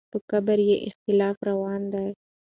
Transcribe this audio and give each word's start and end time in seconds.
په 0.13 0.17
قبر 0.29 0.57
یې 0.69 0.75
اختلاف 0.87 1.37
روان 1.49 1.81
دی. 1.93 2.07